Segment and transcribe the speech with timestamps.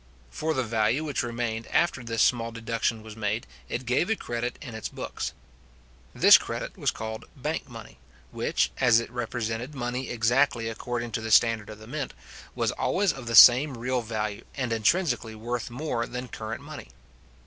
[0.31, 4.57] For the value which remained after this small deduction was made, it gave a credit
[4.59, 5.31] in its books.
[6.15, 7.99] This credit was called bank money,
[8.31, 12.15] which, as it represented money exactly according to the standard of the mint,
[12.55, 16.87] was always of the same real value, and intrinsically worth more than current money.